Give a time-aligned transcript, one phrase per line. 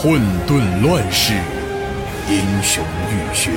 [0.00, 1.34] 混沌乱世，
[2.30, 3.50] 英雄浴血，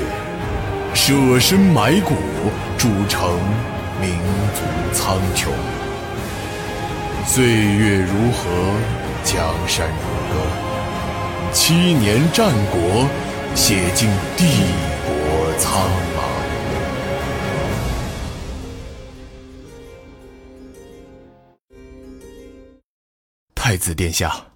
[0.96, 2.16] 舍身埋骨，
[2.80, 3.40] 铸成
[4.02, 4.18] 民
[4.56, 5.50] 族苍穹。
[7.28, 8.50] 岁月如河，
[9.24, 10.42] 江山如歌，
[11.54, 13.08] 七年战国，
[13.54, 14.48] 写尽帝
[15.06, 15.88] 国苍
[16.18, 16.24] 茫。
[23.54, 24.51] 太子殿下。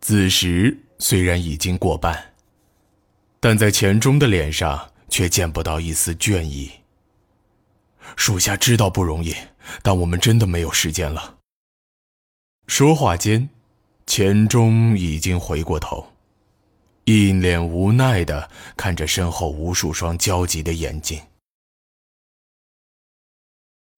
[0.00, 2.32] 子时虽然已经过半，
[3.38, 6.70] 但在钱钟的脸上却见不到一丝倦意。
[8.16, 9.34] 属下知道不容易，
[9.82, 11.36] 但我们真的没有时间了。
[12.66, 13.48] 说话间，
[14.06, 16.10] 钱钟已经回过头，
[17.04, 21.20] 一脸无奈的看着身后无数双焦急的眼睛。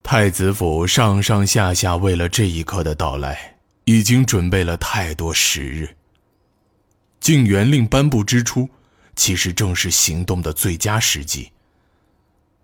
[0.03, 3.52] 太子府上上下下为了这一刻的到来。
[3.85, 5.97] 已经准备了太多时日。
[7.21, 8.69] 禁元令颁布之初，
[9.15, 11.51] 其实正是行动的最佳时机。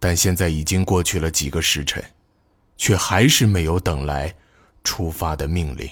[0.00, 2.04] 但现在已经过去了几个时辰，
[2.76, 4.34] 却还是没有等来
[4.84, 5.88] 出发的命令。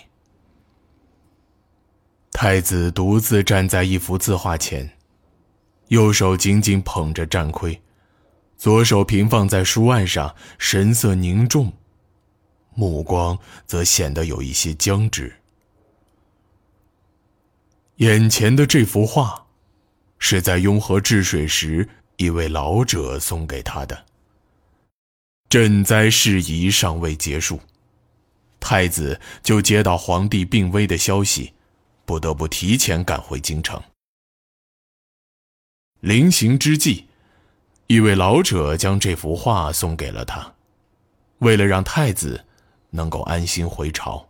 [2.30, 4.88] 太子独自站在一幅字画前，
[5.88, 7.80] 右手紧紧捧着战盔，
[8.56, 11.72] 左手平放在书案上，神色凝重。
[12.76, 15.34] 目光则显得有一些僵直。
[17.96, 19.46] 眼前的这幅画，
[20.18, 24.04] 是在雍和治水时一位老者送给他的。
[25.48, 27.58] 赈灾事宜尚未结束，
[28.60, 31.54] 太子就接到皇帝病危的消息，
[32.04, 33.82] 不得不提前赶回京城。
[36.00, 37.06] 临行之际，
[37.86, 40.54] 一位老者将这幅画送给了他，
[41.38, 42.45] 为了让太子。
[42.96, 44.26] 能够安心回朝，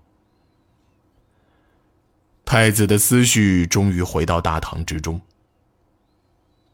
[2.44, 5.20] 太子的思绪终于回到大唐之中。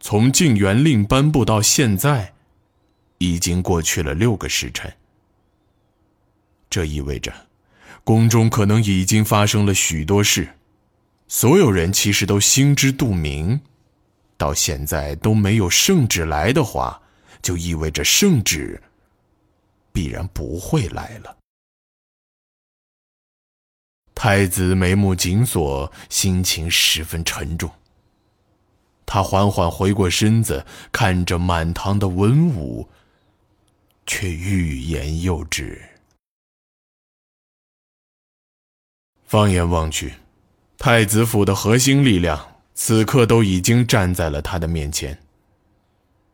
[0.01, 2.33] 从禁元令颁布到现在，
[3.19, 4.92] 已经过去了六个时辰。
[6.69, 7.33] 这意味着，
[8.03, 10.48] 宫中可能已经发生了许多事，
[11.29, 13.61] 所有人其实都心知肚明。
[14.36, 17.01] 到现在都没有圣旨来的话，
[17.41, 18.83] 就意味着圣旨
[19.92, 21.36] 必然不会来了。
[24.25, 27.69] 太子眉目紧锁，心情十分沉重。
[29.05, 32.89] 他缓缓回过身子，看着满堂的文武，
[34.07, 35.83] 却欲言又止。
[39.25, 40.15] 放眼望去，
[40.79, 45.19] 太子府的核心力量此刻都已经站在了他的面前。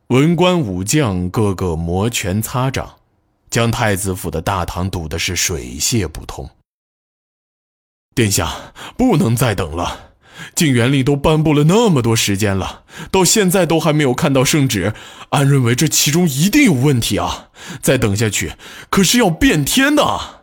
[0.09, 2.99] 文官武将个个摩拳擦掌，
[3.49, 6.51] 将太子府的大堂堵的是水泄不通。
[8.19, 10.17] 殿下不能再等了，
[10.53, 14.93] 禁元令都颁布了那么多时间了，到现在都还没有看到圣旨，
[15.29, 17.53] 安认为这其中一定有问题啊！
[17.81, 18.55] 再等下去
[18.91, 20.43] 可是要变天的。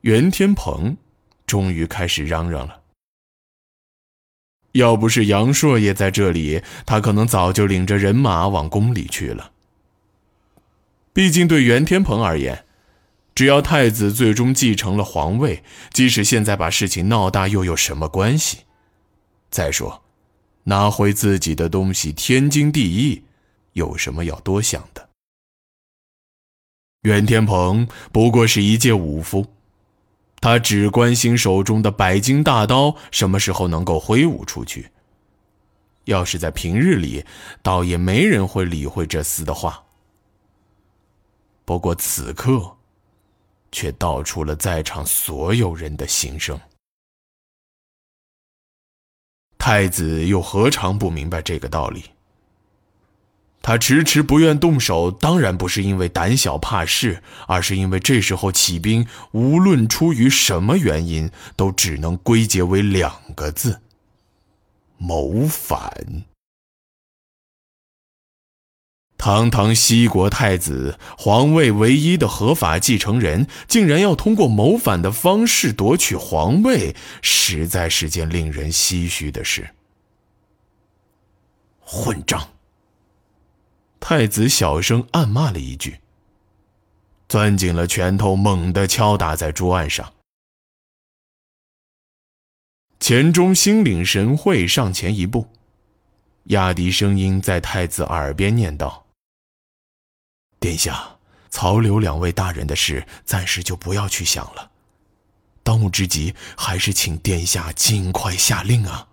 [0.00, 0.96] 袁天鹏
[1.46, 2.80] 终于开始嚷嚷了，
[4.72, 9.52] 要不是杨硕也在这里，他可能早就领着人马往宫里去了。
[11.12, 12.64] 毕竟对袁天鹏而言。
[13.34, 18.58] 只要太子最终继承了皇位，即使现在把事情闹大，又有什么关系？
[19.50, 20.02] 再说，
[20.64, 23.24] 拿回自己的东西天经地义，
[23.72, 25.08] 有什么要多想的？
[27.02, 29.46] 袁天鹏不过是一介武夫，
[30.40, 34.90] 他只关心手中的百斤大刀什么时候能够挥舞出去。
[36.04, 37.24] 要是在平日里，
[37.62, 39.84] 倒也没人会理会这厮的话。
[41.64, 42.76] 不过此刻。
[43.72, 46.60] 却道出了在场所有人的心声。
[49.58, 52.04] 太子又何尝不明白这个道理？
[53.64, 63.80] 他迟迟不愿动手，当然不是因为胆小怕事，而是因为这时候起兵，无论出于什么原因，都只能归结为两个字：
[64.98, 66.24] 谋反。
[69.22, 79.70] 堂堂西国太子，皇位唯一的合法继承人，竟然要通过谋反的方式夺取皇位，实在是件令人唏嘘的事。
[81.78, 82.48] 混账！
[84.00, 86.00] 太子小声暗骂了一句，
[87.28, 90.12] 攥紧了拳头，猛地敲打在桌案上。
[92.98, 95.46] 钱钟心领神会，上前一步，
[96.46, 99.01] 压低声音在太子耳边念道。
[100.62, 101.18] 殿下，
[101.50, 104.70] 曹刘两位大人的事，暂时就不要去想了。
[105.64, 109.08] 当务之急还是请殿下尽快下令啊！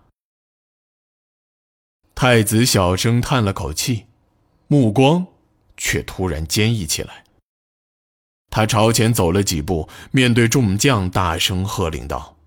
[2.14, 4.06] 太子小声叹了口气，
[4.68, 5.26] 目光
[5.76, 7.24] 却突然坚毅起来。
[8.52, 12.38] 他朝前走了几步，面对众将大声喝令道：“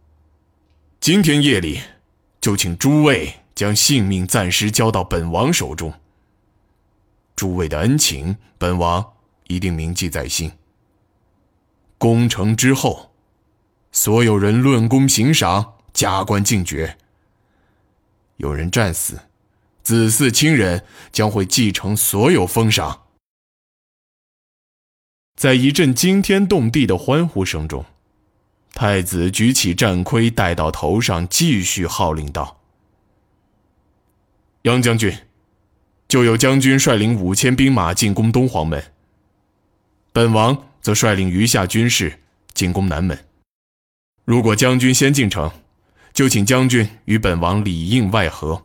[1.01, 1.81] 今天夜里，
[2.41, 5.93] 就请诸位将性命暂时交到本王手中。
[7.43, 9.15] 诸位的恩情，本王
[9.49, 10.53] 一定铭记在心。
[11.99, 13.11] 攻城之后，
[13.91, 16.97] 所有人论功行赏，加官进爵。
[18.37, 19.23] 有人战死，
[19.83, 23.06] 子嗣亲人将会继承所有封赏。”
[25.35, 27.85] 在一阵惊天动地的欢呼声中，
[28.73, 32.61] 太子举起战盔戴到头上，继续号令道
[34.62, 35.12] ：“杨将军，
[36.12, 38.85] 就有将军率领五千兵马进攻东皇门，
[40.12, 42.20] 本王则率领余下军士
[42.53, 43.19] 进攻南门。
[44.26, 45.50] 如果将军先进城，
[46.12, 48.62] 就请将军与本王里应外合；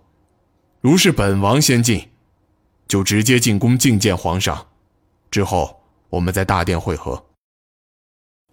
[0.81, 2.09] 如是本王先进，
[2.85, 4.67] 就直接进宫觐见皇上，
[5.31, 7.27] 之后。”我们在大殿会合。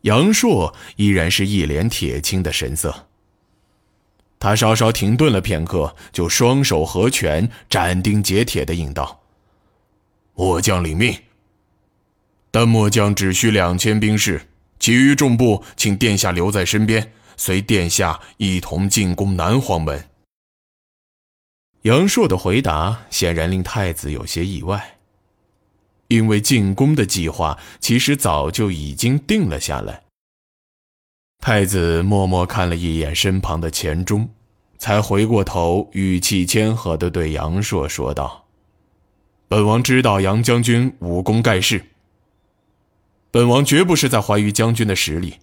[0.03, 3.09] 杨硕依然是一脸铁青的神色。
[4.45, 9.23] 他稍稍停顿了片刻，就双手合拳，斩钉截铁的应道
[10.37, 11.19] ：“末将领命。
[12.51, 14.43] 但末将只需两千兵士，
[14.79, 20.11] 其余众部请殿下留在身边，随殿下一同进攻南黄门。”
[21.85, 24.99] 杨硕的回答显然令太子有些意外。
[26.09, 30.04] 因为进攻的计划其实早就已经定了下来。
[31.47, 34.31] 太子默默看了一眼身旁的钱钟，
[34.79, 38.47] 才回过头，语气谦和地对杨硕说道
[39.47, 41.85] ：“本王知道杨将军武功盖世，
[43.31, 45.35] 本王绝不是在怀疑将军的实力，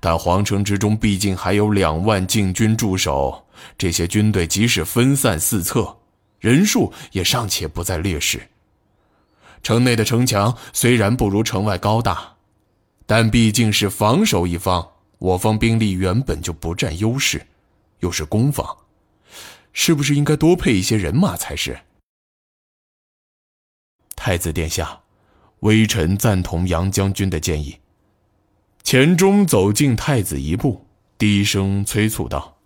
[0.00, 3.46] 但皇城之中毕竟还有两万禁军驻守，
[3.78, 5.98] 这些军队即使分散四侧，
[6.40, 8.42] 人数也尚且不在劣势。”
[9.62, 12.34] 城内的城墙虽然不如城外高大，
[13.06, 14.84] 但毕竟是防守一方，
[15.18, 17.46] 我方兵力原本就不占优势，
[18.00, 18.76] 又是攻防，
[19.72, 21.80] 是不是应该多配一些人马才是？
[24.14, 25.00] 太子殿下，
[25.60, 27.78] 微臣赞同杨将军的建议。
[28.82, 30.86] 钱钟走近太子一步，
[31.18, 32.58] 低声催促道：“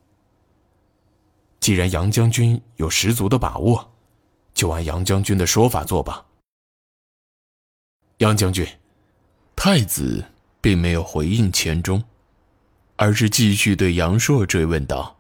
[1.59, 3.93] 既然杨将军有十足的把握，
[4.55, 6.27] 就按杨将军的说法做吧。”
[8.19, 8.67] 杨将军，
[9.57, 10.25] 太子
[10.61, 12.03] 并没有回应钱钟，
[13.03, 15.19] 而是继续对杨硕追问道：“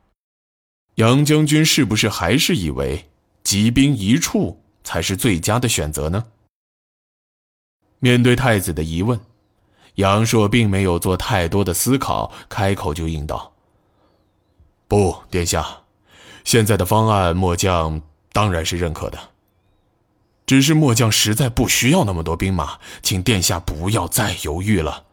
[0.94, 3.10] 杨将军是不是还是以为
[3.42, 6.26] 集兵一处才是最佳的选择呢？”
[7.98, 9.18] 面对太子的疑问，
[9.96, 13.52] 杨硕并没有做太多的思考，开口就应道
[14.86, 15.82] ：“不，殿下，
[16.44, 18.00] 现在的方案，末将
[18.32, 19.18] 当然是认可的。”
[20.46, 25.06] 只是末将实在不需要那么多兵马，请殿下不要再犹豫了。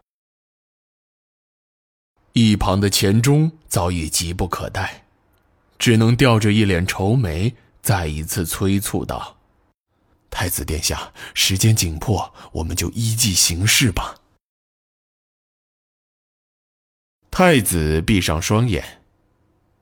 [2.41, 5.03] 一旁的钱钟早已急不可待，
[5.77, 9.35] 只能吊着一脸愁眉，再一次催促道
[10.31, 14.15] ：“太子殿下，时间紧迫，我们就依计行事吧。”
[17.29, 19.01] 太子闭上双眼，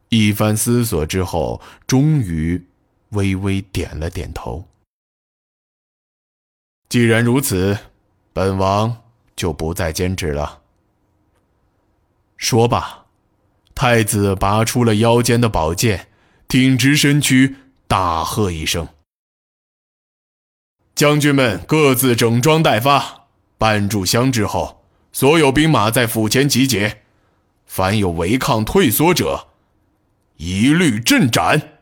[0.10, 2.65] 一番思索之后，终于
[3.10, 4.67] 微微点了点头。
[6.89, 7.77] 既然如此，
[8.34, 9.03] 本王
[9.36, 10.63] 就不再坚持了。
[12.38, 13.06] 说罢，
[13.74, 16.08] 太子拔出了腰间的宝剑，
[16.48, 17.56] 挺直身躯，
[17.88, 18.88] 大喝一声
[20.94, 23.27] ：“将军们各自整装待发！
[23.58, 27.01] 半炷香之后，所有兵马在府前集结，
[27.65, 29.48] 凡有违抗退缩者，
[30.38, 31.74] 一律阵斩！”